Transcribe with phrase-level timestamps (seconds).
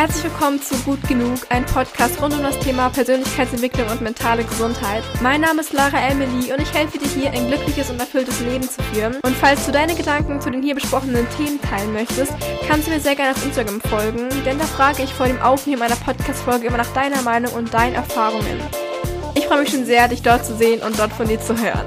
[0.00, 5.02] Herzlich willkommen zu Gut Genug, ein Podcast rund um das Thema Persönlichkeitsentwicklung und mentale Gesundheit.
[5.20, 8.62] Mein Name ist Lara Emily und ich helfe dir hier, ein glückliches und erfülltes Leben
[8.62, 9.16] zu führen.
[9.22, 12.32] Und falls du deine Gedanken zu den hier besprochenen Themen teilen möchtest,
[12.66, 15.82] kannst du mir sehr gerne auf Instagram folgen, denn da frage ich vor dem Aufnehmen
[15.82, 18.58] einer Podcast-Folge immer nach deiner Meinung und deinen Erfahrungen.
[19.34, 21.84] Ich freue mich schon sehr, dich dort zu sehen und dort von dir zu hören.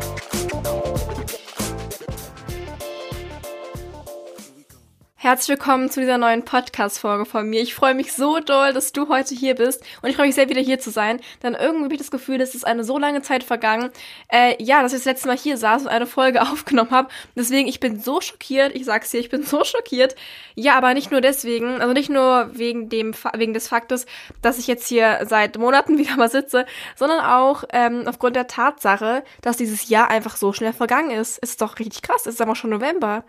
[5.34, 7.60] Herzlich willkommen zu dieser neuen Podcast-Folge von mir.
[7.60, 10.48] Ich freue mich so doll, dass du heute hier bist und ich freue mich sehr,
[10.48, 13.24] wieder hier zu sein, denn irgendwie habe ich das Gefühl, es ist eine so lange
[13.24, 13.90] Zeit vergangen,
[14.32, 17.10] äh, ja, dass ich das letzte Mal hier saß und eine Folge aufgenommen habe.
[17.36, 20.14] Deswegen, ich bin so schockiert, ich sag's dir, ich bin so schockiert.
[20.54, 24.06] Ja, aber nicht nur deswegen, also nicht nur wegen dem, wegen des Faktes,
[24.44, 29.24] dass ich jetzt hier seit Monaten wieder mal sitze, sondern auch ähm, aufgrund der Tatsache,
[29.42, 31.40] dass dieses Jahr einfach so schnell vergangen ist.
[31.40, 33.24] Ist doch richtig krass, es ist aber schon November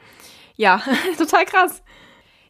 [0.57, 0.83] ja,
[1.19, 1.83] total krass.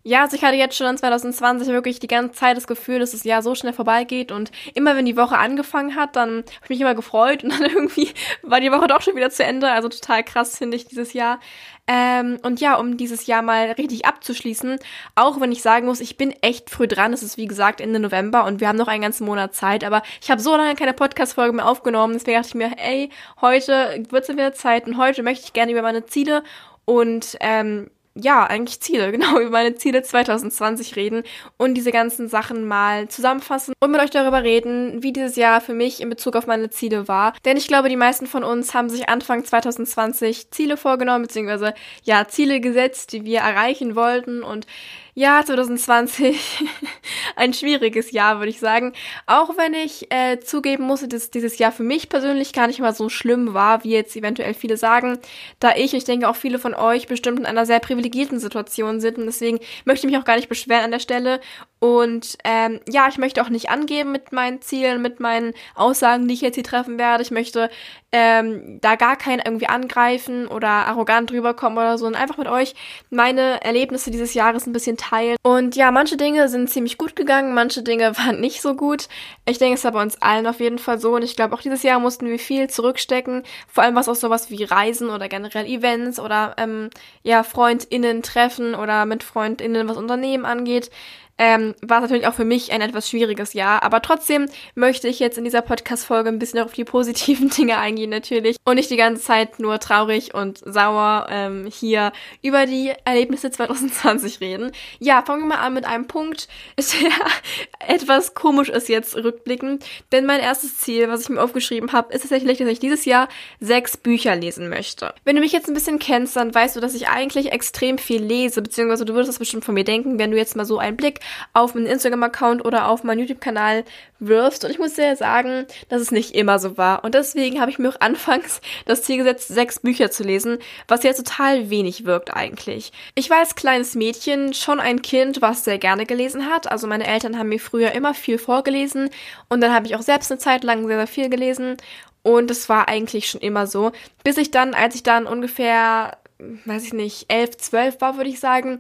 [0.07, 3.13] Ja, also ich hatte jetzt schon in 2020 wirklich die ganze Zeit das Gefühl, dass
[3.13, 6.69] das Jahr so schnell vorbeigeht und immer wenn die Woche angefangen hat, dann habe ich
[6.69, 9.71] mich immer gefreut und dann irgendwie war die Woche doch schon wieder zu Ende.
[9.71, 11.41] Also total krass finde ich dieses Jahr.
[11.87, 14.79] Ähm, und ja, um dieses Jahr mal richtig abzuschließen,
[15.15, 17.15] auch wenn ich sagen muss, ich bin echt früh dran.
[17.15, 20.03] Es ist wie gesagt Ende November und wir haben noch einen ganzen Monat Zeit, aber
[20.21, 22.13] ich habe so lange keine Podcast-Folge mehr aufgenommen.
[22.13, 23.09] Deswegen dachte ich mir, ey,
[23.41, 26.43] heute wird es wieder Zeit und heute möchte ich gerne über meine Ziele
[26.85, 31.23] und ähm, ja, eigentlich Ziele, genau, über meine Ziele 2020 reden
[31.57, 35.75] und diese ganzen Sachen mal zusammenfassen und mit euch darüber reden, wie dieses Jahr für
[35.75, 37.35] mich in Bezug auf meine Ziele war.
[37.45, 42.27] Denn ich glaube, die meisten von uns haben sich Anfang 2020 Ziele vorgenommen, beziehungsweise ja,
[42.29, 44.67] Ziele gesetzt, die wir erreichen wollten und
[45.15, 46.65] ja, 2020,
[47.37, 48.93] ein schwieriges Jahr, würde ich sagen.
[49.27, 52.95] Auch wenn ich äh, zugeben musste, dass dieses Jahr für mich persönlich gar nicht mal
[52.95, 55.19] so schlimm war, wie jetzt eventuell viele sagen,
[55.61, 59.19] da ich, ich denke auch viele von euch bestimmt in einer sehr privilegierten Situation sind
[59.19, 61.41] und deswegen möchte ich mich auch gar nicht beschweren an der Stelle
[61.85, 66.33] und ähm, ja, ich möchte auch nicht angeben mit meinen Zielen, mit meinen Aussagen, die
[66.33, 67.23] ich jetzt hier treffen werde.
[67.23, 67.69] Ich möchte
[68.17, 72.77] ähm, da gar keinen irgendwie angreifen oder arrogant rüberkommen oder so und einfach mit euch
[73.11, 75.37] meine Erlebnisse dieses Jahres ein bisschen teilen.
[75.43, 79.09] Und ja, manche Dinge sind ziemlich gut gegangen, manche Dinge waren nicht so gut.
[79.47, 81.61] Ich denke, es war bei uns allen auf jeden Fall so und ich glaube, auch
[81.61, 85.67] dieses Jahr mussten wir viel zurückstecken, vor allem was auch sowas wie Reisen oder generell
[85.67, 86.91] Events oder ähm,
[87.25, 90.89] ja, FreundInnen treffen oder mit FreundInnen was Unternehmen angeht
[91.37, 93.83] ähm, war es natürlich auch für mich ein etwas schwieriges Jahr.
[93.83, 98.11] Aber trotzdem möchte ich jetzt in dieser Podcast-Folge ein bisschen auf die positiven Dinge eingehen
[98.11, 102.13] natürlich und nicht die ganze Zeit nur traurig und sauer ähm, hier
[102.43, 104.71] über die Erlebnisse 2020 reden.
[105.01, 110.27] Ja, fangen wir mal an mit einem Punkt, der etwas komisch ist jetzt rückblickend, denn
[110.27, 113.29] mein erstes Ziel, was ich mir aufgeschrieben habe, ist tatsächlich, dass ich dieses Jahr
[113.61, 115.15] sechs Bücher lesen möchte.
[115.25, 118.23] Wenn du mich jetzt ein bisschen kennst, dann weißt du, dass ich eigentlich extrem viel
[118.23, 120.97] lese, beziehungsweise du würdest das bestimmt von mir denken, wenn du jetzt mal so einen
[120.97, 121.21] Blick
[121.53, 123.85] auf meinen Instagram-Account oder auf meinen YouTube-Kanal
[124.19, 124.65] wirfst.
[124.65, 127.05] Und ich muss dir sagen, dass es nicht immer so war.
[127.05, 130.59] Und deswegen habe ich mir auch anfangs das Ziel gesetzt, sechs Bücher zu lesen,
[130.89, 132.93] was ja total wenig wirkt eigentlich.
[133.15, 136.71] Ich war als kleines Mädchen schon ein Kind, was sehr gerne gelesen hat.
[136.71, 139.11] Also meine Eltern haben mir früher immer viel vorgelesen
[139.49, 141.77] und dann habe ich auch selbst eine Zeit lang sehr, sehr viel gelesen.
[142.23, 143.93] Und es war eigentlich schon immer so,
[144.25, 146.17] bis ich dann, als ich dann ungefähr,
[146.65, 148.79] weiß ich nicht, elf, zwölf war, würde ich sagen,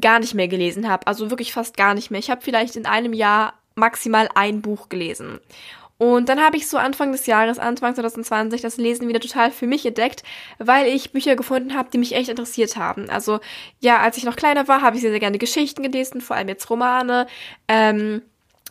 [0.00, 1.06] gar nicht mehr gelesen habe.
[1.06, 2.20] Also wirklich fast gar nicht mehr.
[2.20, 5.40] Ich habe vielleicht in einem Jahr maximal ein Buch gelesen.
[5.98, 9.66] Und dann habe ich so Anfang des Jahres, Anfang 2020, das Lesen wieder total für
[9.66, 10.22] mich entdeckt,
[10.58, 13.10] weil ich Bücher gefunden habe, die mich echt interessiert haben.
[13.10, 13.40] Also
[13.80, 16.48] ja, als ich noch kleiner war, habe ich sehr, sehr gerne Geschichten gelesen, vor allem
[16.48, 17.26] jetzt Romane.
[17.66, 18.22] Ähm,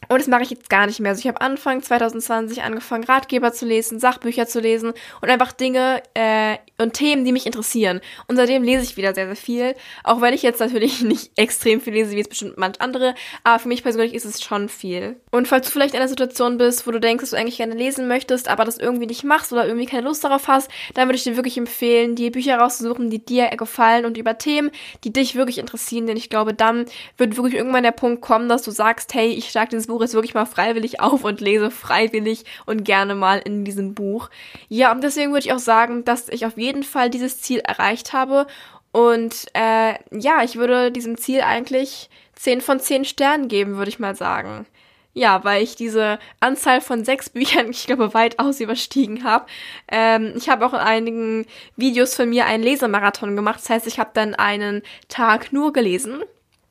[0.10, 1.12] und das mache ich jetzt gar nicht mehr.
[1.12, 6.02] Also ich habe Anfang 2020 angefangen, Ratgeber zu lesen, Sachbücher zu lesen und einfach Dinge
[6.14, 8.00] äh, und Themen, die mich interessieren.
[8.28, 9.76] Und seitdem lese ich wieder sehr, sehr viel.
[10.04, 13.16] Auch wenn ich jetzt natürlich nicht extrem viel lese, wie es bestimmt manch andere.
[13.44, 15.20] Aber für mich persönlich ist es schon viel.
[15.32, 17.76] Und falls du vielleicht in einer Situation bist, wo du denkst, dass du eigentlich gerne
[17.76, 21.18] lesen möchtest, aber das irgendwie nicht machst oder irgendwie keine Lust darauf hast, dann würde
[21.18, 24.72] ich dir wirklich empfehlen, dir Bücher rauszusuchen, die dir gefallen und über Themen,
[25.04, 26.08] die dich wirklich interessieren.
[26.08, 26.86] Denn ich glaube, dann
[27.18, 30.14] wird wirklich irgendwann der Punkt kommen, dass du sagst, hey, ich schlage dieses Buch jetzt
[30.14, 34.30] wirklich mal freiwillig auf und lese freiwillig und gerne mal in diesem Buch.
[34.70, 38.14] Ja, und deswegen würde ich auch sagen, dass ich auf jeden Fall dieses Ziel erreicht
[38.14, 38.48] habe.
[38.92, 44.00] Und äh, ja, ich würde diesem Ziel eigentlich 10 von 10 Sternen geben, würde ich
[44.00, 44.66] mal sagen.
[45.14, 49.48] Ja, weil ich diese Anzahl von sechs Büchern, ich glaube, weitaus überstiegen habe.
[49.92, 51.46] Ähm, ich habe auch in einigen
[51.76, 53.60] Videos von mir einen Lesemarathon gemacht.
[53.60, 56.22] Das heißt, ich habe dann einen Tag nur gelesen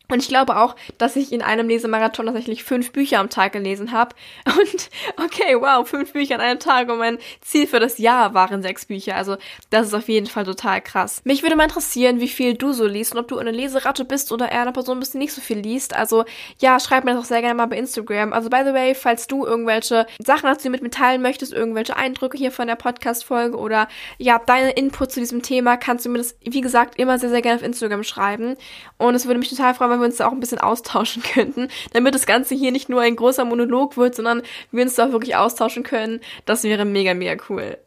[0.09, 3.91] Und ich glaube auch, dass ich in einem Lesemarathon tatsächlich fünf Bücher am Tag gelesen
[3.93, 4.15] habe.
[4.47, 4.91] Und
[5.25, 8.87] okay, wow, fünf Bücher an einem Tag und mein Ziel für das Jahr waren sechs
[8.87, 9.17] Bücher.
[9.17, 9.37] Also
[9.71, 11.21] das ist auf jeden Fall total krass.
[11.25, 14.33] Mich würde mal interessieren, wie viel du so liest und ob du eine Leseratte bist
[14.33, 15.95] oder eher eine Person bist, die nicht so viel liest.
[15.95, 16.25] Also
[16.59, 18.33] ja, schreib mir das auch sehr gerne mal bei Instagram.
[18.33, 21.53] Also by the way, falls du irgendwelche Sachen hast, die du mit mir teilen möchtest,
[21.53, 23.89] irgendwelche Eindrücke hier von der Podcast-Folge oder
[24.19, 27.43] ja, deine Input zu diesem Thema, kannst du mir das, wie gesagt, immer sehr, sehr
[27.43, 28.57] gerne auf Instagram schreiben.
[28.99, 31.69] Und es würde mich total freuen, wenn wir uns da auch ein bisschen austauschen könnten,
[31.93, 35.13] damit das Ganze hier nicht nur ein großer Monolog wird, sondern wir uns da auch
[35.13, 36.21] wirklich austauschen können.
[36.45, 37.79] Das wäre mega, mega cool.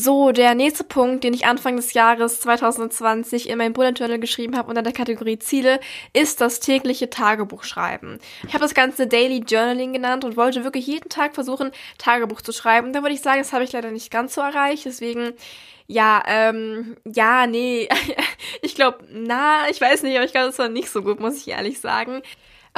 [0.00, 4.56] So, der nächste Punkt, den ich Anfang des Jahres 2020 in meinem Bullet Journal geschrieben
[4.56, 5.80] habe unter der Kategorie Ziele,
[6.12, 8.20] ist das tägliche Tagebuchschreiben.
[8.46, 12.52] Ich habe das Ganze Daily Journaling genannt und wollte wirklich jeden Tag versuchen, Tagebuch zu
[12.52, 12.92] schreiben.
[12.92, 14.84] Da würde ich sagen, das habe ich leider nicht ganz so erreicht.
[14.84, 15.32] Deswegen
[15.90, 17.88] ja, ähm, ja, nee.
[18.78, 21.36] ich glaube, na, ich weiß nicht, aber ich glaube, das war nicht so gut, muss
[21.38, 22.22] ich ehrlich sagen.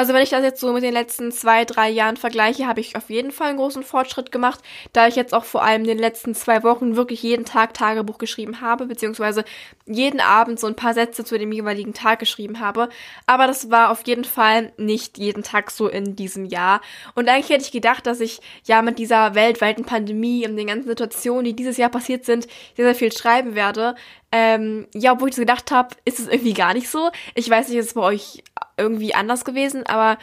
[0.00, 2.96] Also wenn ich das jetzt so mit den letzten zwei, drei Jahren vergleiche, habe ich
[2.96, 4.60] auf jeden Fall einen großen Fortschritt gemacht,
[4.94, 8.16] da ich jetzt auch vor allem in den letzten zwei Wochen wirklich jeden Tag Tagebuch
[8.16, 9.44] geschrieben habe, beziehungsweise
[9.84, 12.88] jeden Abend so ein paar Sätze zu dem jeweiligen Tag geschrieben habe.
[13.26, 16.80] Aber das war auf jeden Fall nicht jeden Tag so in diesem Jahr.
[17.14, 20.88] Und eigentlich hätte ich gedacht, dass ich ja mit dieser weltweiten Pandemie und den ganzen
[20.88, 22.44] Situationen, die dieses Jahr passiert sind,
[22.74, 23.96] sehr, sehr viel schreiben werde.
[24.32, 27.10] Ähm, ja, obwohl ich so gedacht habe, ist es irgendwie gar nicht so.
[27.34, 28.42] Ich weiß nicht, ist es bei euch
[28.80, 30.18] irgendwie anders gewesen, aber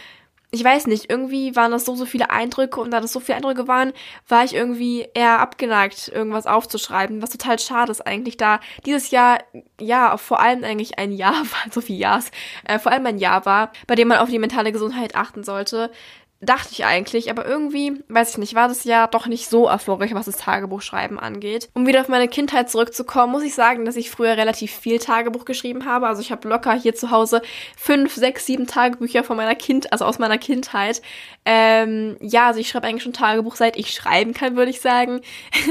[0.49, 3.35] ich weiß nicht, irgendwie waren das so, so viele Eindrücke und da das so viele
[3.37, 3.91] Eindrücke waren,
[4.29, 9.39] war ich irgendwie eher abgeneigt, irgendwas aufzuschreiben, was total schade ist eigentlich, da dieses Jahr,
[9.79, 12.31] ja, vor allem eigentlich ein Jahr war, so viel Jahres,
[12.65, 15.91] äh, vor allem ein Jahr war, bei dem man auf die mentale Gesundheit achten sollte
[16.39, 20.13] dachte ich eigentlich, aber irgendwie, weiß ich nicht, war das ja doch nicht so erfolgreich,
[20.13, 21.69] was das Tagebuchschreiben angeht.
[21.73, 25.45] Um wieder auf meine Kindheit zurückzukommen, muss ich sagen, dass ich früher relativ viel Tagebuch
[25.45, 26.07] geschrieben habe.
[26.07, 27.41] Also ich habe locker hier zu Hause
[27.75, 31.01] fünf, sechs, sieben Tagebücher von meiner Kind, also aus meiner Kindheit.
[31.43, 35.21] Ähm, ja, also ich schreibe eigentlich schon Tagebuch, seit ich schreiben kann, würde ich sagen.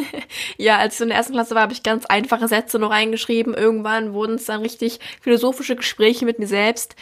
[0.56, 2.90] ja, als ich so in der ersten Klasse war, habe ich ganz einfache Sätze noch
[2.90, 3.54] reingeschrieben.
[3.54, 6.96] Irgendwann wurden es dann richtig philosophische Gespräche mit mir selbst.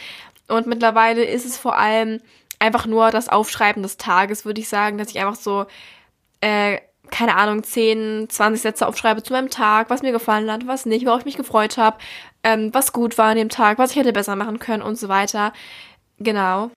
[0.47, 2.21] Und mittlerweile ist es vor allem
[2.59, 5.65] einfach nur das Aufschreiben des Tages, würde ich sagen, dass ich einfach so,
[6.41, 6.79] äh,
[7.11, 11.05] keine Ahnung, 10, 20 Sätze aufschreibe zu meinem Tag, was mir gefallen hat, was nicht,
[11.05, 11.97] worauf ich mich gefreut habe,
[12.43, 15.09] ähm, was gut war an dem Tag, was ich hätte besser machen können und so
[15.09, 15.53] weiter.
[16.19, 16.71] Genau.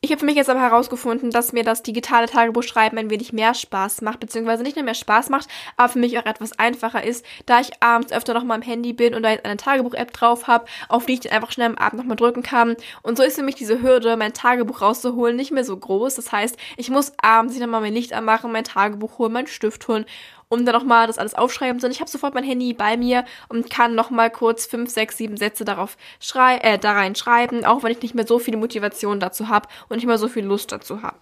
[0.00, 3.52] Ich habe für mich jetzt aber herausgefunden, dass mir das digitale Tagebuchschreiben ein wenig mehr
[3.52, 7.26] Spaß macht, beziehungsweise nicht nur mehr Spaß macht, aber für mich auch etwas einfacher ist,
[7.46, 10.46] da ich abends öfter noch mal am Handy bin und da jetzt eine Tagebuch-App drauf
[10.46, 12.76] habe, auf die ich dann einfach schnell am Abend nochmal drücken kann.
[13.02, 16.14] Und so ist für mich diese Hürde, mein Tagebuch rauszuholen, nicht mehr so groß.
[16.14, 19.88] Das heißt, ich muss abends nicht nochmal mein Licht anmachen, mein Tagebuch holen, meinen Stift
[19.88, 20.04] holen
[20.48, 23.70] um dann nochmal das alles aufschreiben, sondern ich habe sofort mein Handy bei mir und
[23.70, 27.92] kann nochmal kurz fünf, sechs, sieben Sätze darauf schrei äh, da rein schreiben, auch wenn
[27.92, 31.02] ich nicht mehr so viele Motivation dazu habe und nicht mehr so viel Lust dazu
[31.02, 31.18] habe.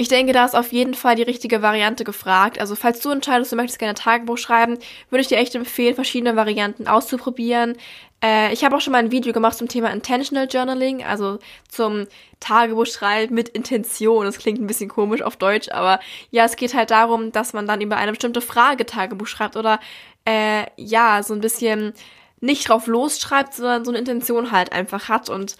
[0.00, 2.60] Ich denke, da ist auf jeden Fall die richtige Variante gefragt.
[2.60, 4.78] Also falls du entscheidest, du möchtest gerne Tagebuch schreiben,
[5.10, 7.76] würde ich dir echt empfehlen, verschiedene Varianten auszuprobieren.
[8.22, 11.38] Äh, ich habe auch schon mal ein Video gemacht zum Thema Intentional Journaling, also
[11.68, 12.06] zum
[12.40, 14.24] Tagebuchschreiben mit Intention.
[14.24, 16.00] Das klingt ein bisschen komisch auf Deutsch, aber
[16.30, 19.80] ja, es geht halt darum, dass man dann über eine bestimmte Frage Tagebuch schreibt oder
[20.24, 21.94] äh, ja, so ein bisschen
[22.40, 25.56] nicht drauf losschreibt, sondern so eine Intention halt einfach hat und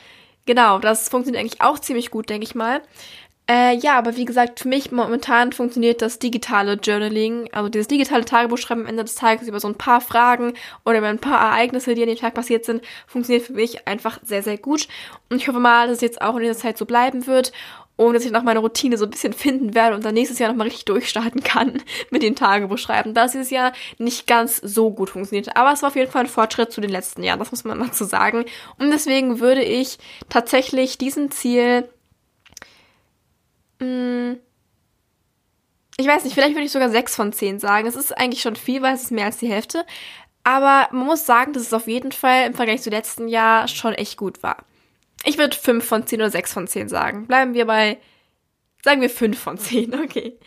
[0.48, 2.80] Genau, das funktioniert eigentlich auch ziemlich gut, denke ich mal.
[3.50, 8.26] Äh, ja, aber wie gesagt, für mich momentan funktioniert das digitale Journaling, also dieses digitale
[8.26, 10.52] Tagebuchschreiben am Ende des Tages über so ein paar Fragen
[10.84, 14.20] oder über ein paar Ereignisse, die an dem Tag passiert sind, funktioniert für mich einfach
[14.22, 14.86] sehr, sehr gut.
[15.30, 17.52] Und ich hoffe mal, dass es jetzt auch in dieser Zeit so bleiben wird
[17.96, 20.50] und dass ich noch meine Routine so ein bisschen finden werde und dann nächstes Jahr
[20.50, 25.08] nochmal richtig durchstarten kann mit dem Tagebuchschreiben, da es dieses Jahr nicht ganz so gut
[25.08, 25.56] funktioniert.
[25.56, 27.80] Aber es war auf jeden Fall ein Fortschritt zu den letzten Jahren, das muss man
[27.80, 28.44] dazu sagen.
[28.78, 29.96] Und deswegen würde ich
[30.28, 31.88] tatsächlich diesem Ziel.
[36.00, 37.86] Ich weiß nicht, vielleicht würde ich sogar 6 von 10 sagen.
[37.86, 39.84] Es ist eigentlich schon viel, weil es ist mehr als die Hälfte.
[40.44, 43.94] Aber man muss sagen, dass es auf jeden Fall im Vergleich zu letzten Jahr schon
[43.94, 44.64] echt gut war.
[45.24, 47.26] Ich würde 5 von 10 oder 6 von 10 sagen.
[47.26, 47.98] Bleiben wir bei,
[48.84, 50.38] sagen wir 5 von 10, okay.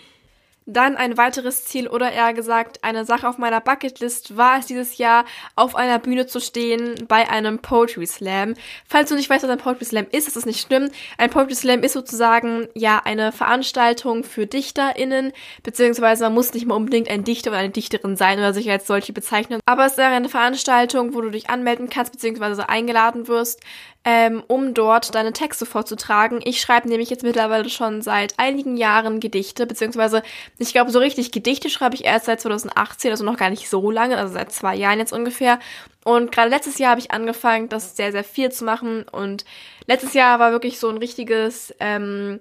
[0.67, 4.99] Dann ein weiteres Ziel oder eher gesagt eine Sache auf meiner Bucketlist war es dieses
[4.99, 5.25] Jahr
[5.55, 8.53] auf einer Bühne zu stehen bei einem Poetry Slam.
[8.87, 10.91] Falls du nicht weißt, was ein Poetry Slam ist, ist das nicht schlimm.
[11.17, 16.75] Ein Poetry Slam ist sozusagen ja eine Veranstaltung für DichterInnen, beziehungsweise man muss nicht mal
[16.75, 19.61] unbedingt ein Dichter oder eine Dichterin sein oder sich als solche bezeichnen.
[19.65, 23.61] Aber es ist eine Veranstaltung, wo du dich anmelden kannst, beziehungsweise eingeladen wirst
[24.03, 26.39] ähm, um dort deine Texte vorzutragen.
[26.43, 30.23] Ich schreibe nämlich jetzt mittlerweile schon seit einigen Jahren Gedichte, beziehungsweise
[30.57, 33.91] ich glaube, so richtig Gedichte schreibe ich erst seit 2018, also noch gar nicht so
[33.91, 35.59] lange, also seit zwei Jahren jetzt ungefähr.
[36.03, 39.03] Und gerade letztes Jahr habe ich angefangen, das sehr, sehr viel zu machen.
[39.03, 39.45] Und
[39.85, 42.39] letztes Jahr war wirklich so ein richtiges ähm,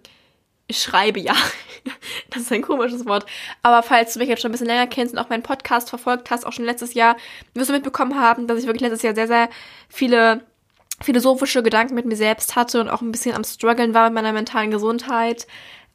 [0.70, 1.36] Schreibejahr.
[2.30, 3.26] das ist ein komisches Wort.
[3.62, 6.30] Aber falls du mich jetzt schon ein bisschen länger kennst und auch meinen Podcast verfolgt
[6.30, 7.16] hast, auch schon letztes Jahr,
[7.52, 9.50] wirst du mitbekommen haben, dass ich wirklich letztes Jahr sehr, sehr
[9.90, 10.42] viele
[11.02, 14.32] philosophische Gedanken mit mir selbst hatte und auch ein bisschen am struggeln war mit meiner
[14.32, 15.46] mentalen Gesundheit.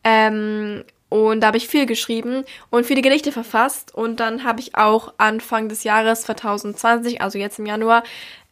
[0.03, 3.93] Ähm, und da habe ich viel geschrieben und viele Gedichte verfasst.
[3.93, 8.03] Und dann habe ich auch Anfang des Jahres 2020, also jetzt im Januar,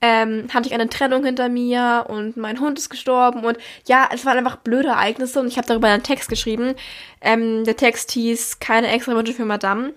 [0.02, 3.44] ähm, hatte ich eine Trennung hinter mir und mein Hund ist gestorben.
[3.44, 3.58] Und
[3.88, 6.76] ja, es waren einfach blöde Ereignisse und ich habe darüber einen Text geschrieben.
[7.22, 9.94] Ähm, der Text hieß Keine extra Wünsche für Madame.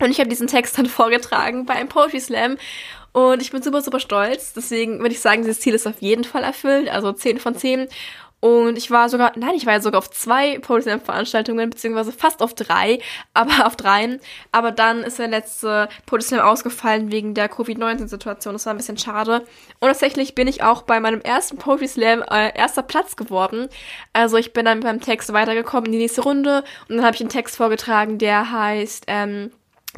[0.00, 2.56] Und ich habe diesen Text dann vorgetragen bei einem Poetry Slam.
[3.12, 4.52] Und ich bin super, super stolz.
[4.52, 6.88] Deswegen würde ich sagen, dieses Ziel ist auf jeden Fall erfüllt.
[6.88, 7.88] Also 10 von 10.
[8.40, 12.54] Und ich war sogar, nein, ich war ja sogar auf zwei Poetry-Slam-Veranstaltungen, beziehungsweise fast auf
[12.54, 12.98] drei,
[13.34, 14.18] aber auf dreien.
[14.50, 18.54] Aber dann ist der letzte Poetry-Slam ausgefallen wegen der Covid-19-Situation.
[18.54, 19.44] Das war ein bisschen schade.
[19.78, 23.68] Und tatsächlich bin ich auch bei meinem ersten Poetry-Slam äh, erster Platz geworden.
[24.14, 27.20] Also ich bin dann beim Text weitergekommen in die nächste Runde und dann habe ich
[27.20, 29.50] einen Text vorgetragen, der heißt, ähm,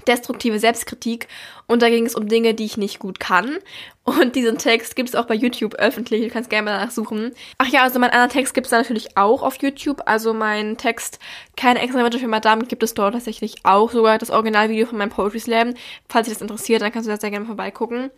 [0.06, 1.28] destruktive Selbstkritik
[1.66, 3.58] und da ging es um Dinge, die ich nicht gut kann.
[4.04, 7.32] Und diesen Text gibt es auch bei YouTube öffentlich, du kannst gerne mal nachsuchen.
[7.58, 10.02] Ach ja, also mein anderer Text gibt es natürlich auch auf YouTube.
[10.06, 11.20] Also mein Text
[11.56, 15.38] Keine Experimente für Madame gibt es dort tatsächlich auch, sogar das Originalvideo von meinem Poetry
[15.38, 15.74] Slam.
[16.08, 18.10] Falls dich das interessiert, dann kannst du da sehr gerne vorbeigucken.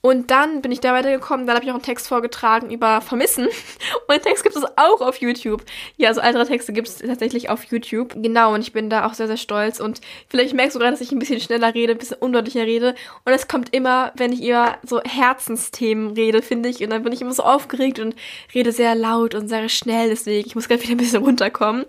[0.00, 3.46] Und dann bin ich da weitergekommen, dann habe ich auch einen Text vorgetragen über Vermissen.
[4.06, 5.64] Und den Text gibt es auch auf YouTube.
[5.96, 8.14] Ja, so ältere Texte gibt es tatsächlich auf YouTube.
[8.14, 9.80] Genau, und ich bin da auch sehr, sehr stolz.
[9.80, 12.94] Und vielleicht merkst du gerade, dass ich ein bisschen schneller rede, ein bisschen undeutlicher rede.
[13.24, 16.82] Und es kommt immer, wenn ich über so Herzensthemen rede, finde ich.
[16.82, 18.14] Und dann bin ich immer so aufgeregt und
[18.54, 20.10] rede sehr laut und sehr schnell.
[20.10, 21.84] Deswegen, ich muss gerade wieder ein bisschen runterkommen.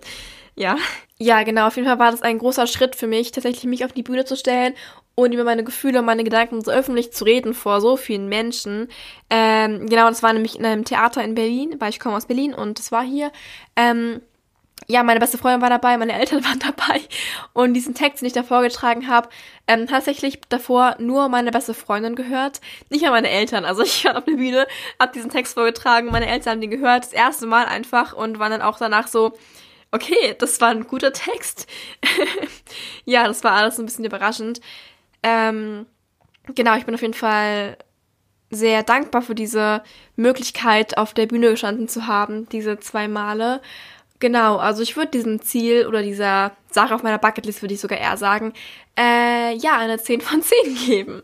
[0.56, 0.76] Ja.
[1.22, 1.66] Ja, genau.
[1.66, 4.24] Auf jeden Fall war das ein großer Schritt für mich, tatsächlich mich auf die Bühne
[4.24, 4.74] zu stellen
[5.14, 8.88] und über meine Gefühle und meine Gedanken so öffentlich zu reden vor so vielen Menschen.
[9.28, 12.54] Ähm, genau, das war nämlich in einem Theater in Berlin, weil ich komme aus Berlin
[12.54, 13.30] und das war hier.
[13.76, 14.22] Ähm,
[14.88, 17.00] ja, meine beste Freundin war dabei, meine Eltern waren dabei
[17.52, 19.28] und diesen Text, den ich da vorgetragen habe,
[19.66, 23.64] ähm, tatsächlich davor nur meine beste Freundin gehört, nicht mal meine Eltern.
[23.64, 24.66] Also ich war auf der Bühne,
[24.98, 28.50] habe diesen Text vorgetragen, meine Eltern haben den gehört, das erste Mal einfach und waren
[28.50, 29.32] dann auch danach so,
[29.92, 31.66] okay, das war ein guter Text.
[33.04, 34.60] ja, das war alles ein bisschen überraschend.
[35.22, 35.86] Ähm,
[36.54, 37.76] genau, ich bin auf jeden Fall
[38.50, 39.82] sehr dankbar für diese
[40.16, 43.60] Möglichkeit, auf der Bühne gestanden zu haben, diese zwei Male.
[44.18, 47.98] Genau, also ich würde diesem Ziel oder dieser Sache auf meiner Bucketlist, würde ich sogar
[47.98, 48.52] eher sagen,
[48.98, 51.22] äh, ja, eine 10 von 10 geben.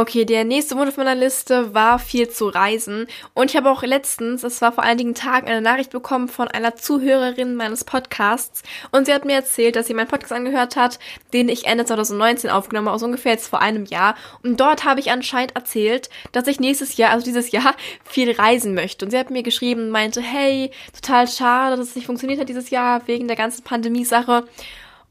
[0.00, 3.06] Okay, der nächste Wunsch auf meiner Liste war viel zu reisen.
[3.34, 6.74] Und ich habe auch letztens, es war vor einigen Tagen, eine Nachricht bekommen von einer
[6.74, 8.62] Zuhörerin meines Podcasts.
[8.92, 10.98] Und sie hat mir erzählt, dass sie meinen Podcast angehört hat,
[11.34, 14.14] den ich Ende 2019 aufgenommen habe, also ungefähr jetzt vor einem Jahr.
[14.42, 18.72] Und dort habe ich anscheinend erzählt, dass ich nächstes Jahr, also dieses Jahr, viel reisen
[18.72, 19.04] möchte.
[19.04, 22.70] Und sie hat mir geschrieben meinte, hey, total schade, dass es nicht funktioniert hat dieses
[22.70, 24.46] Jahr wegen der ganzen Pandemie-Sache.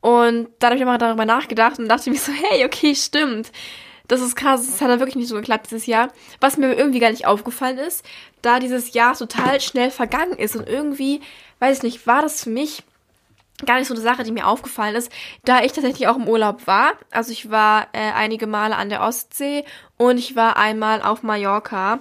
[0.01, 3.51] Und dann habe ich mal darüber nachgedacht und dachte mir so, hey, okay, stimmt
[4.09, 6.09] das ist krass, das hat ja wirklich nicht so geklappt dieses Jahr.
[6.41, 8.03] Was mir irgendwie gar nicht aufgefallen ist,
[8.41, 11.21] da dieses Jahr total schnell vergangen ist und irgendwie,
[11.59, 12.83] weiß ich nicht, war das für mich
[13.65, 15.11] gar nicht so eine Sache, die mir aufgefallen ist,
[15.45, 16.93] da ich tatsächlich auch im Urlaub war.
[17.11, 19.63] Also ich war äh, einige Male an der Ostsee
[19.97, 21.99] und ich war einmal auf Mallorca.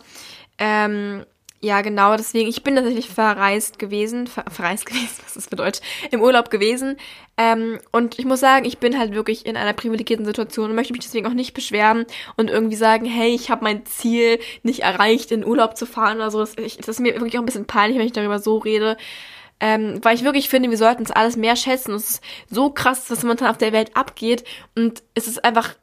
[0.59, 1.27] Ähm,
[1.61, 6.21] ja, genau, deswegen, ich bin tatsächlich verreist gewesen, ver verreist gewesen, was das bedeutet, im
[6.23, 6.97] Urlaub gewesen.
[7.37, 10.93] Ähm, und ich muss sagen, ich bin halt wirklich in einer privilegierten Situation und möchte
[10.93, 15.33] mich deswegen auch nicht beschweren und irgendwie sagen, hey, ich habe mein Ziel nicht erreicht,
[15.33, 16.41] in Urlaub zu fahren oder so.
[16.41, 18.97] Das, ich, das ist mir wirklich auch ein bisschen peinlich, wenn ich darüber so rede.
[19.61, 21.95] Ähm, weil ich wirklich finde, wir sollten es alles mehr schätzen.
[21.95, 24.45] Es ist so krass, was momentan auf der Welt abgeht.
[24.77, 25.75] Und es ist einfach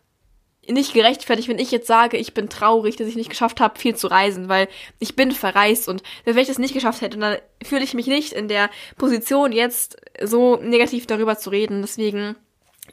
[0.68, 3.96] nicht gerechtfertigt, wenn ich jetzt sage, ich bin traurig, dass ich nicht geschafft habe, viel
[3.96, 4.68] zu reisen, weil
[5.00, 8.34] ich bin verreist und wenn ich das nicht geschafft hätte, dann fühle ich mich nicht
[8.34, 11.82] in der Position, jetzt so negativ darüber zu reden.
[11.82, 12.36] Deswegen,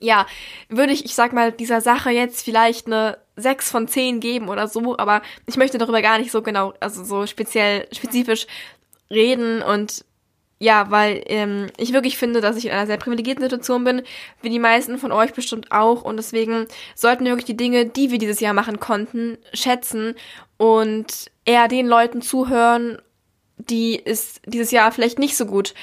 [0.00, 0.26] ja,
[0.68, 4.68] würde ich, ich sag mal, dieser Sache jetzt vielleicht eine 6 von 10 geben oder
[4.68, 8.46] so, aber ich möchte darüber gar nicht so genau, also so speziell, spezifisch
[9.10, 10.04] reden und
[10.62, 14.02] ja, weil ähm, ich wirklich finde, dass ich in einer sehr privilegierten Situation bin,
[14.42, 16.02] wie die meisten von euch bestimmt auch.
[16.02, 20.14] Und deswegen sollten wir wirklich die Dinge, die wir dieses Jahr machen konnten, schätzen
[20.59, 22.99] und eher den Leuten zuhören,
[23.57, 25.75] die es dieses Jahr vielleicht nicht so gut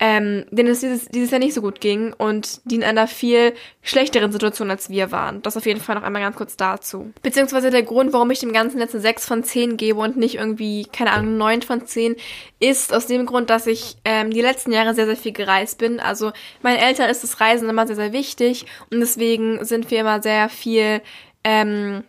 [0.00, 3.52] ähm, denen es dieses, dieses Jahr nicht so gut ging und die in einer viel
[3.82, 5.42] schlechteren Situation als wir waren.
[5.42, 7.12] Das auf jeden Fall noch einmal ganz kurz dazu.
[7.22, 10.84] Beziehungsweise der Grund, warum ich dem Ganzen letzte 6 von 10 gebe und nicht irgendwie,
[10.84, 12.14] keine Ahnung, 9 von 10,
[12.60, 15.98] ist aus dem Grund, dass ich ähm, die letzten Jahre sehr, sehr viel gereist bin.
[15.98, 20.22] Also meinen Eltern ist das Reisen immer sehr, sehr wichtig und deswegen sind wir immer
[20.22, 21.00] sehr viel
[21.42, 22.04] ähm,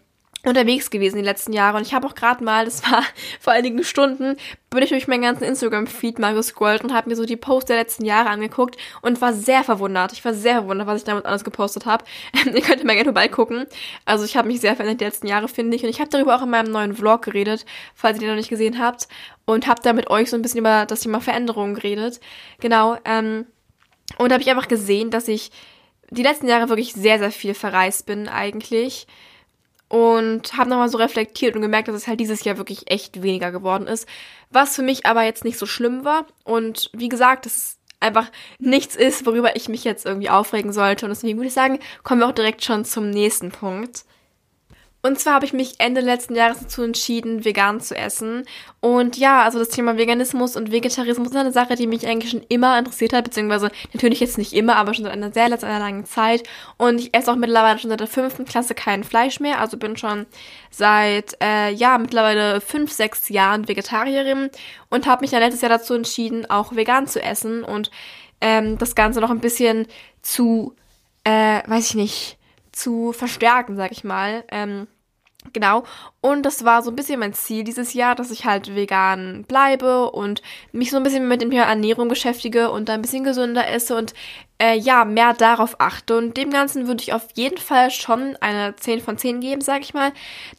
[0.46, 3.04] unterwegs gewesen die letzten Jahre und ich habe auch gerade mal, das war
[3.42, 4.38] vor einigen Stunden,
[4.70, 7.78] bin ich durch meinen ganzen Instagram-Feed mal gescrollt und habe mir so die Posts der
[7.78, 10.14] letzten Jahre angeguckt und war sehr verwundert.
[10.14, 12.06] Ich war sehr verwundert, was ich damals alles gepostet habe.
[12.46, 13.66] Ihr könnt mal gerne vorbeigucken.
[14.06, 15.84] Also ich habe mich sehr verändert die letzten Jahre, finde ich.
[15.84, 17.66] Und ich habe darüber auch in meinem neuen Vlog geredet,
[17.96, 19.08] falls ihr den noch nicht gesehen habt.
[19.46, 22.20] Und habe da mit euch so ein bisschen über das Thema Veränderungen geredet.
[22.60, 22.98] Genau.
[23.06, 23.48] Ähm,
[24.18, 25.52] und habe ich einfach gesehen, dass ich
[26.12, 29.08] die letzten Jahre wirklich sehr, sehr viel verreist bin eigentlich
[29.90, 33.52] und habe nochmal so reflektiert und gemerkt, dass es halt dieses Jahr wirklich echt weniger
[33.52, 34.08] geworden ist.
[34.52, 36.26] Was für mich aber jetzt nicht so schlimm war.
[36.44, 41.06] Und wie gesagt, es einfach nichts ist, worüber ich mich jetzt irgendwie aufregen sollte.
[41.06, 44.06] Und deswegen würde ich sagen, kommen wir auch direkt schon zum nächsten Punkt.
[45.02, 48.46] Und zwar habe ich mich Ende letzten Jahres dazu entschieden, vegan zu essen.
[48.82, 52.44] Und ja, also das Thema Veganismus und Vegetarismus ist eine Sache, die mich eigentlich schon
[52.50, 56.06] immer interessiert hat, beziehungsweise natürlich jetzt nicht immer, aber schon seit einer sehr, sehr langen
[56.06, 56.44] Zeit.
[56.78, 59.62] Und ich esse auch mittlerweile schon seit der fünften Klasse kein Fleisch mehr.
[59.62, 60.26] Also bin schon
[60.70, 64.50] seit, äh, ja, mittlerweile fünf, sechs Jahren Vegetarierin
[64.90, 67.90] und habe mich dann letztes Jahr dazu entschieden, auch vegan zu essen und
[68.42, 69.88] ähm, das Ganze noch ein bisschen
[70.22, 70.76] zu,
[71.24, 72.39] äh, weiß ich nicht,
[72.80, 74.44] zu verstärken, sag ich mal.
[74.50, 74.88] Ähm,
[75.54, 75.84] Genau.
[76.20, 80.12] Und das war so ein bisschen mein Ziel dieses Jahr, dass ich halt vegan bleibe
[80.12, 80.42] und
[80.74, 83.96] mich so ein bisschen mit dem Thema Ernährung beschäftige und da ein bisschen gesünder esse
[83.96, 84.14] und
[84.62, 86.18] äh, ja, mehr darauf achte.
[86.18, 89.82] Und dem Ganzen würde ich auf jeden Fall schon eine 10 von 10 geben, sag
[89.82, 90.12] ich mal,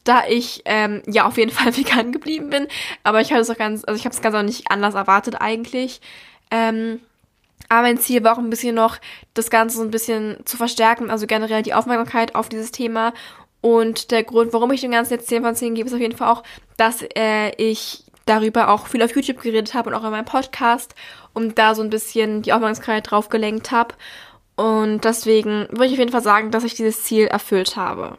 [0.05, 2.67] da ich ähm, ja auf jeden Fall vegan geblieben bin.
[3.05, 5.37] Aber ich habe es auch ganz, also ich habe es ganz auch nicht anders erwartet
[5.41, 6.01] eigentlich.
[6.51, 7.01] Ähm,
[7.69, 8.99] aber mein Ziel war auch ein bisschen noch,
[9.35, 13.13] das Ganze so ein bisschen zu verstärken, also generell die Aufmerksamkeit auf dieses Thema.
[13.61, 16.17] Und der Grund, warum ich dem Ganzen jetzt 10 von 10 gebe, ist auf jeden
[16.17, 16.43] Fall auch,
[16.77, 20.95] dass äh, ich darüber auch viel auf YouTube geredet habe und auch in meinem Podcast
[21.35, 23.95] und da so ein bisschen die Aufmerksamkeit drauf gelenkt habe.
[24.57, 28.19] Und deswegen würde ich auf jeden Fall sagen, dass ich dieses Ziel erfüllt habe.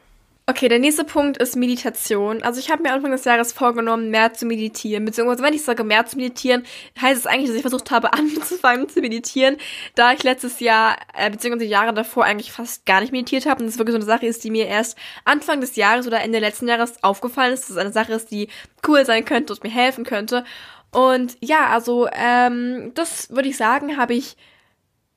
[0.51, 2.43] Okay, der nächste Punkt ist Meditation.
[2.43, 5.05] Also ich habe mir Anfang des Jahres vorgenommen, mehr zu meditieren.
[5.05, 6.65] Beziehungsweise wenn ich sage mehr zu meditieren,
[7.01, 9.55] heißt es eigentlich, dass ich versucht habe, anzufangen zu meditieren,
[9.95, 13.61] da ich letztes Jahr, äh, beziehungsweise Jahre davor eigentlich fast gar nicht meditiert habe.
[13.61, 16.39] Und das wirklich so eine Sache ist, die mir erst Anfang des Jahres oder Ende
[16.39, 17.61] letzten Jahres aufgefallen ist.
[17.61, 18.49] Dass es eine Sache ist, die
[18.85, 20.43] cool sein könnte und mir helfen könnte.
[20.91, 24.35] Und ja, also ähm, das würde ich sagen, habe ich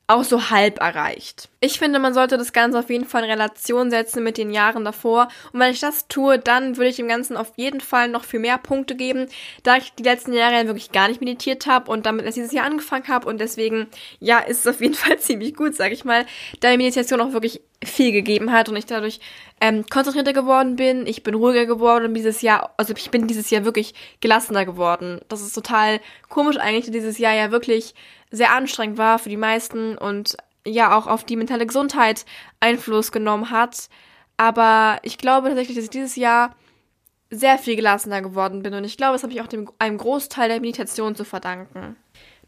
[0.07, 1.49] auch so halb erreicht.
[1.61, 4.85] Ich finde, man sollte das Ganze auf jeden Fall in Relation setzen mit den Jahren
[4.85, 5.29] davor.
[5.53, 8.41] Und wenn ich das tue, dann würde ich dem Ganzen auf jeden Fall noch viel
[8.41, 9.29] mehr Punkte geben,
[9.63, 12.53] da ich die letzten Jahre ja wirklich gar nicht meditiert habe und damit erst dieses
[12.53, 13.27] Jahr angefangen habe.
[13.27, 13.87] Und deswegen,
[14.21, 16.27] ja, ist es auf jeden Fall ziemlich gut, sag ich mal,
[16.61, 19.21] da die Meditation auch wirklich viel gegeben hat und ich dadurch
[19.61, 21.07] ähm, konzentrierter geworden bin.
[21.07, 25.21] Ich bin ruhiger geworden dieses Jahr, also ich bin dieses Jahr wirklich gelassener geworden.
[25.29, 27.95] Das ist total komisch eigentlich, dieses Jahr ja wirklich
[28.31, 32.25] sehr anstrengend war für die meisten und ja auch auf die mentale Gesundheit
[32.61, 33.89] Einfluss genommen hat.
[34.37, 36.57] Aber ich glaube tatsächlich, dass ich dieses Jahr
[37.31, 40.49] sehr viel gelassener geworden bin und ich glaube, das habe ich auch dem, einem Großteil
[40.49, 41.97] der Meditation zu verdanken.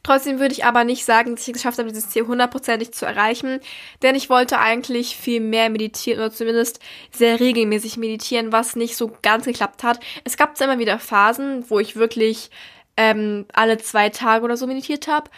[0.07, 3.05] Trotzdem würde ich aber nicht sagen, dass ich es geschafft habe, dieses Ziel hundertprozentig zu
[3.05, 3.59] erreichen,
[4.03, 6.79] denn ich wollte eigentlich viel mehr meditieren oder zumindest
[7.11, 9.99] sehr regelmäßig meditieren, was nicht so ganz geklappt hat.
[10.23, 12.53] Es gab zwar immer wieder Phasen, wo ich wirklich
[12.97, 15.29] ähm, alle zwei Tage oder so meditiert habe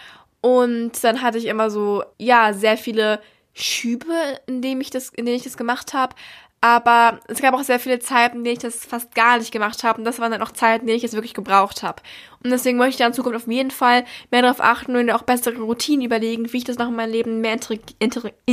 [0.42, 3.22] und dann hatte ich immer so, ja, sehr viele
[3.54, 4.12] Schübe,
[4.46, 6.14] in denen ich das, in denen ich das gemacht habe.
[6.60, 9.84] Aber es gab auch sehr viele Zeiten, in denen ich das fast gar nicht gemacht
[9.84, 9.98] habe.
[9.98, 12.02] Und das waren dann auch Zeiten, in denen ich es wirklich gebraucht habe.
[12.42, 15.22] Und deswegen möchte ich da in Zukunft auf jeden Fall mehr darauf achten und auch
[15.22, 17.56] bessere Routinen überlegen, wie ich das noch in mein Leben mehr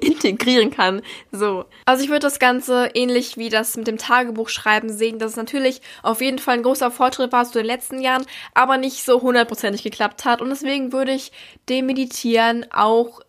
[0.00, 1.02] integrieren kann.
[1.32, 1.64] So.
[1.86, 5.80] Also ich würde das Ganze ähnlich wie das mit dem Tagebuchschreiben sehen, dass es natürlich
[6.02, 9.82] auf jeden Fall ein großer Fortschritt war zu den letzten Jahren, aber nicht so hundertprozentig
[9.82, 10.40] geklappt hat.
[10.40, 11.32] Und deswegen würde ich
[11.68, 13.20] dem Meditieren auch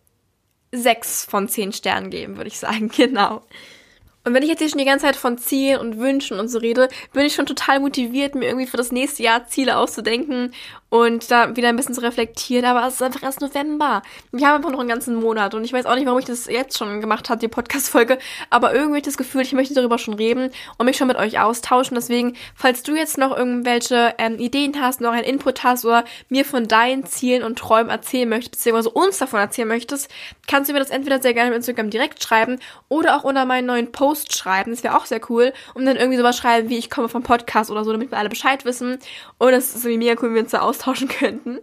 [0.72, 2.92] sechs von zehn Sternen geben, würde ich sagen.
[2.96, 3.42] Genau.
[4.26, 6.58] Und wenn ich jetzt hier schon die ganze Zeit von Zielen und Wünschen und so
[6.58, 10.52] rede, bin ich schon total motiviert, mir irgendwie für das nächste Jahr Ziele auszudenken
[10.90, 12.66] und da wieder ein bisschen zu reflektieren.
[12.66, 14.02] Aber es ist einfach erst November.
[14.32, 16.48] Wir haben einfach noch einen ganzen Monat und ich weiß auch nicht, warum ich das
[16.48, 18.18] jetzt schon gemacht habe, die Podcast-Folge.
[18.50, 21.18] Aber irgendwie habe ich das Gefühl, ich möchte darüber schon reden und mich schon mit
[21.18, 21.94] euch austauschen.
[21.94, 26.46] Deswegen, falls du jetzt noch irgendwelche ähm, Ideen hast, noch einen Input hast oder mir
[26.46, 30.10] von deinen Zielen und Träumen erzählen möchtest, beziehungsweise uns davon erzählen möchtest,
[30.48, 32.58] kannst du mir das entweder sehr gerne auf Instagram direkt schreiben
[32.90, 34.72] oder auch unter meinen neuen Post Post schreiben.
[34.72, 35.52] Das wäre auch sehr cool.
[35.74, 38.30] Und dann irgendwie sowas schreiben, wie ich komme vom Podcast oder so, damit wir alle
[38.30, 38.98] Bescheid wissen.
[39.38, 41.60] Und das ist irgendwie mega cool, wenn wir uns da austauschen könnten.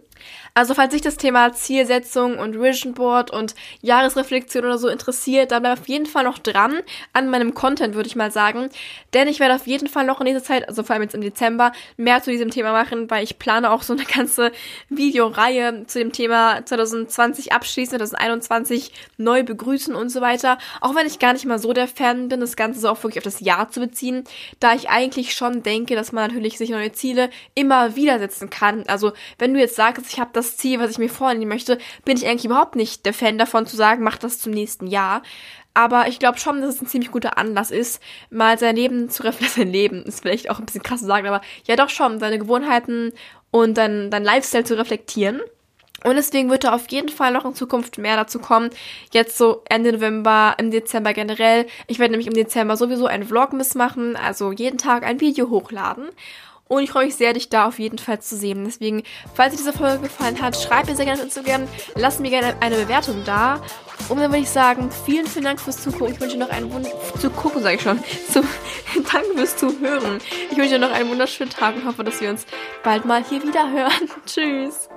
[0.53, 5.63] Also falls sich das Thema Zielsetzung und Vision Board und Jahresreflexion oder so interessiert, dann
[5.63, 6.79] bleib auf jeden Fall noch dran
[7.11, 8.69] an meinem Content, würde ich mal sagen.
[9.13, 11.21] Denn ich werde auf jeden Fall noch in dieser Zeit, also vor allem jetzt im
[11.21, 14.51] Dezember, mehr zu diesem Thema machen, weil ich plane auch so eine ganze
[14.89, 20.57] Videoreihe zu dem Thema 2020 abschließen, 2021 neu begrüßen und so weiter.
[20.81, 23.19] Auch wenn ich gar nicht mal so der Fan bin, das Ganze so auch wirklich
[23.19, 24.23] auf das Jahr zu beziehen,
[24.59, 28.83] da ich eigentlich schon denke, dass man natürlich sich neue Ziele immer wieder setzen kann.
[28.87, 32.17] Also wenn du jetzt sagst, ich habe das Ziel, was ich mir vornehmen möchte, bin
[32.17, 35.23] ich eigentlich überhaupt nicht der Fan davon zu sagen, mach das zum nächsten Jahr.
[35.73, 39.23] Aber ich glaube schon, dass es ein ziemlich guter Anlass ist, mal sein Leben zu
[39.23, 39.53] reflektieren.
[39.63, 42.37] Sein Leben ist vielleicht auch ein bisschen krass zu sagen, aber ja doch schon, seine
[42.37, 43.11] Gewohnheiten
[43.49, 45.41] und dein, dein Lifestyle zu reflektieren.
[46.03, 48.69] Und deswegen wird da auf jeden Fall noch in Zukunft mehr dazu kommen.
[49.11, 51.65] Jetzt so Ende November, im Dezember generell.
[51.87, 56.09] Ich werde nämlich im Dezember sowieso einen Vlog missmachen, also jeden Tag ein Video hochladen.
[56.73, 58.63] Und ich freue mich sehr, dich da auf jeden Fall zu sehen.
[58.65, 59.03] Deswegen,
[59.35, 62.55] falls dir diese Folge gefallen hat, schreib mir sehr gerne auf Instagram, lass mir gerne
[62.61, 63.61] eine Bewertung da.
[64.09, 66.15] Und dann würde ich sagen, vielen, vielen Dank fürs Zugucken.
[66.15, 66.87] Ich wünsche dir noch einen Wund
[67.19, 67.99] zu gucken, sage ich schon.
[68.31, 68.41] Zu,
[68.95, 70.19] danke fürs Zuhören.
[70.49, 72.45] Ich wünsche dir noch einen wunderschönen Tag und hoffe, dass wir uns
[72.83, 74.09] bald mal hier wieder hören.
[74.25, 74.89] Tschüss.